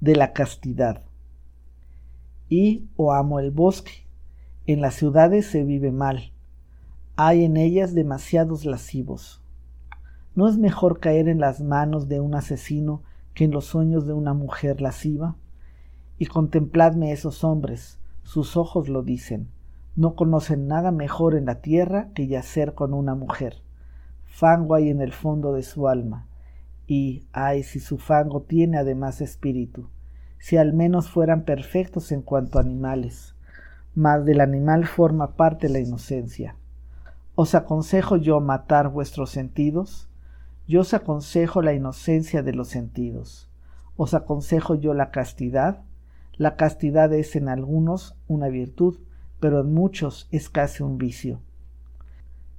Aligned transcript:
de 0.00 0.16
la 0.16 0.32
castidad. 0.32 1.02
Y 2.48 2.88
o 2.96 3.12
amo 3.12 3.38
el 3.38 3.50
bosque. 3.50 4.06
En 4.66 4.80
las 4.80 4.94
ciudades 4.94 5.46
se 5.46 5.64
vive 5.64 5.92
mal. 5.92 6.32
Hay 7.16 7.44
en 7.44 7.56
ellas 7.56 7.94
demasiados 7.94 8.64
lascivos. 8.64 9.42
¿No 10.34 10.48
es 10.48 10.56
mejor 10.56 11.00
caer 11.00 11.28
en 11.28 11.38
las 11.38 11.60
manos 11.60 12.08
de 12.08 12.20
un 12.20 12.34
asesino 12.34 13.02
que 13.34 13.44
en 13.44 13.50
los 13.50 13.66
sueños 13.66 14.06
de 14.06 14.12
una 14.14 14.32
mujer 14.32 14.80
lasciva? 14.80 15.36
Y 16.18 16.26
contempladme 16.26 17.12
esos 17.12 17.44
hombres, 17.44 17.98
sus 18.22 18.56
ojos 18.56 18.88
lo 18.88 19.02
dicen, 19.02 19.48
no 19.96 20.14
conocen 20.14 20.66
nada 20.66 20.92
mejor 20.92 21.34
en 21.34 21.46
la 21.46 21.60
tierra 21.60 22.10
que 22.14 22.26
yacer 22.26 22.74
con 22.74 22.94
una 22.94 23.14
mujer. 23.14 23.62
Fango 24.24 24.74
hay 24.74 24.88
en 24.88 25.00
el 25.00 25.12
fondo 25.12 25.52
de 25.52 25.62
su 25.62 25.88
alma, 25.88 26.26
y 26.90 27.22
ay 27.32 27.62
si 27.62 27.78
su 27.78 27.98
fango 27.98 28.42
tiene 28.42 28.76
además 28.76 29.20
espíritu, 29.20 29.88
si 30.40 30.56
al 30.56 30.72
menos 30.72 31.08
fueran 31.08 31.44
perfectos 31.44 32.10
en 32.10 32.20
cuanto 32.20 32.58
animales, 32.58 33.36
mas 33.94 34.24
del 34.24 34.40
animal 34.40 34.88
forma 34.88 35.36
parte 35.36 35.68
la 35.68 35.78
inocencia. 35.78 36.56
¿Os 37.36 37.54
aconsejo 37.54 38.16
yo 38.16 38.40
matar 38.40 38.88
vuestros 38.88 39.30
sentidos? 39.30 40.08
Yo 40.66 40.80
os 40.80 40.92
aconsejo 40.92 41.62
la 41.62 41.74
inocencia 41.74 42.42
de 42.42 42.54
los 42.54 42.66
sentidos. 42.66 43.48
¿Os 43.96 44.12
aconsejo 44.12 44.74
yo 44.74 44.92
la 44.92 45.12
castidad? 45.12 45.84
La 46.38 46.56
castidad 46.56 47.12
es 47.12 47.36
en 47.36 47.48
algunos 47.48 48.16
una 48.26 48.48
virtud, 48.48 48.98
pero 49.38 49.60
en 49.60 49.72
muchos 49.72 50.26
es 50.32 50.50
casi 50.50 50.82
un 50.82 50.98
vicio. 50.98 51.38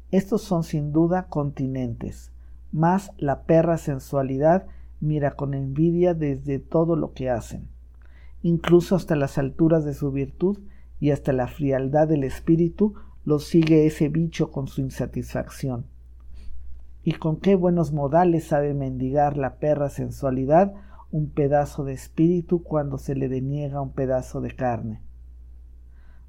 Estos 0.10 0.42
son 0.42 0.64
sin 0.64 0.94
duda 0.94 1.28
continentes, 1.28 2.32
más 2.72 3.12
la 3.18 3.44
perra 3.44 3.78
sensualidad 3.78 4.68
mira 5.00 5.32
con 5.32 5.54
envidia 5.54 6.14
desde 6.14 6.60
todo 6.60 6.96
lo 6.96 7.14
que 7.14 7.30
hacen, 7.30 7.68
incluso 8.42 8.96
hasta 8.96 9.16
las 9.16 9.38
alturas 9.38 9.84
de 9.84 9.94
su 9.94 10.12
virtud 10.12 10.60
y 11.00 11.12
hasta 11.12 11.34
la 11.34 11.48
frialdad 11.48 12.08
del 12.08 12.24
espíritu 12.24 12.94
lo 13.26 13.40
sigue 13.40 13.86
ese 13.86 14.10
bicho 14.10 14.52
con 14.52 14.68
su 14.68 14.82
insatisfacción. 14.82 15.86
Y 17.04 17.14
con 17.14 17.38
qué 17.38 17.56
buenos 17.56 17.92
modales 17.92 18.46
sabe 18.46 18.74
mendigar 18.74 19.38
la 19.38 19.56
perra 19.56 19.90
sensualidad 19.90 20.74
un 21.12 21.30
pedazo 21.30 21.84
de 21.84 21.94
espíritu 21.94 22.64
cuando 22.64 22.98
se 22.98 23.16
le 23.16 23.28
deniega 23.28 23.82
un 23.82 23.92
pedazo 23.92 24.40
de 24.40 24.56
carne. 24.56 25.02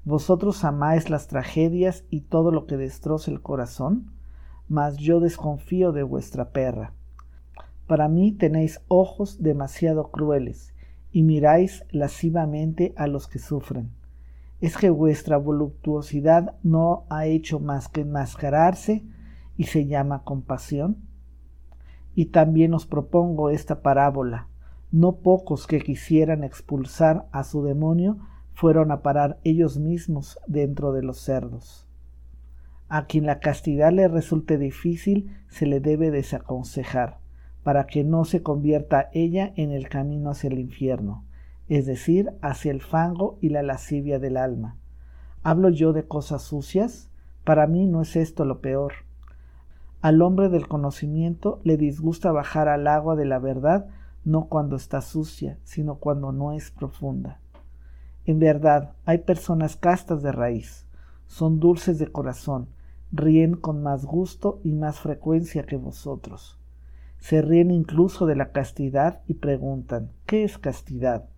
Vosotros 0.03 0.65
amáis 0.65 1.09
las 1.09 1.27
tragedias 1.27 2.03
y 2.09 2.21
todo 2.21 2.51
lo 2.51 2.65
que 2.65 2.75
destroza 2.75 3.31
el 3.31 3.41
corazón, 3.41 4.11
mas 4.67 4.97
yo 4.97 5.19
desconfío 5.19 5.91
de 5.91 6.03
vuestra 6.03 6.49
perra. 6.49 6.93
Para 7.87 8.07
mí 8.07 8.31
tenéis 8.31 8.81
ojos 8.87 9.41
demasiado 9.43 10.09
crueles, 10.09 10.73
y 11.11 11.21
miráis 11.23 11.85
lascivamente 11.91 12.93
a 12.97 13.07
los 13.07 13.27
que 13.27 13.39
sufren. 13.39 13.91
¿Es 14.61 14.77
que 14.77 14.89
vuestra 14.89 15.37
voluptuosidad 15.37 16.55
no 16.63 17.05
ha 17.09 17.25
hecho 17.25 17.59
más 17.59 17.89
que 17.89 18.01
enmascararse 18.01 19.03
y 19.57 19.65
se 19.65 19.85
llama 19.85 20.23
compasión? 20.23 20.97
Y 22.15 22.27
también 22.27 22.73
os 22.73 22.85
propongo 22.85 23.49
esta 23.49 23.81
parábola. 23.81 24.47
No 24.91 25.17
pocos 25.17 25.67
que 25.67 25.81
quisieran 25.81 26.43
expulsar 26.43 27.27
a 27.31 27.43
su 27.43 27.63
demonio 27.63 28.17
fueron 28.53 28.91
a 28.91 29.01
parar 29.01 29.39
ellos 29.43 29.77
mismos 29.77 30.39
dentro 30.47 30.93
de 30.93 31.03
los 31.03 31.19
cerdos. 31.19 31.87
A 32.95 33.07
quien 33.07 33.25
la 33.25 33.39
castidad 33.39 33.91
le 33.91 34.07
resulte 34.07 34.59
difícil 34.59 35.35
se 35.49 35.65
le 35.65 35.79
debe 35.79 36.11
desaconsejar, 36.11 37.17
para 37.63 37.87
que 37.87 38.03
no 38.03 38.23
se 38.23 38.43
convierta 38.43 39.09
ella 39.13 39.51
en 39.55 39.71
el 39.71 39.89
camino 39.89 40.29
hacia 40.29 40.49
el 40.49 40.59
infierno, 40.59 41.25
es 41.67 41.87
decir, 41.87 42.33
hacia 42.43 42.69
el 42.69 42.81
fango 42.81 43.39
y 43.41 43.49
la 43.49 43.63
lascivia 43.63 44.19
del 44.19 44.37
alma. 44.37 44.77
¿Hablo 45.41 45.69
yo 45.69 45.91
de 45.91 46.05
cosas 46.05 46.43
sucias? 46.43 47.09
Para 47.43 47.65
mí 47.65 47.87
no 47.87 48.03
es 48.03 48.15
esto 48.15 48.45
lo 48.45 48.61
peor. 48.61 48.93
Al 50.01 50.21
hombre 50.21 50.49
del 50.49 50.67
conocimiento 50.67 51.61
le 51.63 51.77
disgusta 51.77 52.31
bajar 52.31 52.67
al 52.67 52.85
agua 52.85 53.15
de 53.15 53.25
la 53.25 53.39
verdad 53.39 53.87
no 54.23 54.49
cuando 54.49 54.75
está 54.75 55.01
sucia, 55.01 55.57
sino 55.63 55.95
cuando 55.95 56.31
no 56.31 56.51
es 56.51 56.69
profunda. 56.69 57.39
En 58.25 58.37
verdad, 58.37 58.91
hay 59.05 59.17
personas 59.17 59.77
castas 59.77 60.21
de 60.21 60.31
raíz, 60.31 60.85
son 61.25 61.59
dulces 61.59 61.97
de 61.97 62.05
corazón, 62.05 62.67
ríen 63.13 63.55
con 63.55 63.83
más 63.83 64.05
gusto 64.05 64.59
y 64.63 64.71
más 64.73 64.99
frecuencia 64.99 65.63
que 65.63 65.77
vosotros. 65.77 66.59
Se 67.19 67.43
ríen 67.43 67.69
incluso 67.69 68.25
de 68.25 68.35
la 68.35 68.51
castidad 68.51 69.21
y 69.27 69.35
preguntan, 69.35 70.11
¿qué 70.25 70.43
es 70.43 70.57
castidad? 70.57 71.29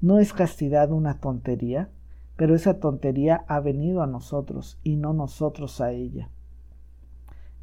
¿No 0.00 0.18
es 0.18 0.32
castidad 0.32 0.90
una 0.90 1.20
tontería? 1.20 1.90
Pero 2.36 2.56
esa 2.56 2.80
tontería 2.80 3.44
ha 3.46 3.60
venido 3.60 4.02
a 4.02 4.08
nosotros 4.08 4.80
y 4.82 4.96
no 4.96 5.14
nosotros 5.14 5.80
a 5.80 5.92
ella. 5.92 6.28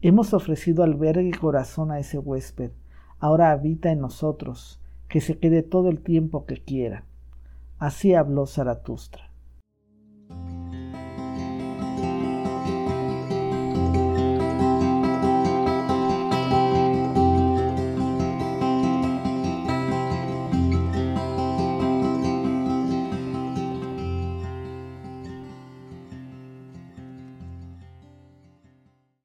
Hemos 0.02 0.34
ofrecido 0.34 0.82
albergue 0.82 1.28
y 1.28 1.32
corazón 1.32 1.92
a 1.92 2.00
ese 2.00 2.18
huésped. 2.18 2.72
Ahora 3.20 3.52
habita 3.52 3.92
en 3.92 4.00
nosotros, 4.00 4.82
que 5.10 5.20
se 5.20 5.38
quede 5.38 5.62
todo 5.62 5.90
el 5.90 6.02
tiempo 6.02 6.46
que 6.46 6.64
quiera. 6.64 7.04
Así 7.78 8.16
habló 8.16 8.48
Zaratustra. 8.48 9.31